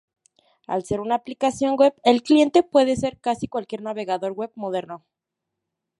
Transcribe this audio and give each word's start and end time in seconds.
Al 0.65 0.83
ser 0.83 0.99
una 0.99 1.13
aplicación 1.13 1.75
web 1.77 1.93
el 2.03 2.23
cliente 2.23 2.63
puede 2.63 2.95
ser 2.95 3.19
casi 3.19 3.47
cualquier 3.47 3.83
navegador 3.83 4.31
web 4.31 4.51
moderno. 4.55 5.05